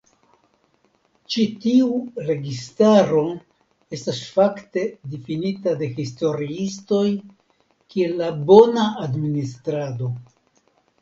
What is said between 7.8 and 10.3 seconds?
kiel la "bona "administrado".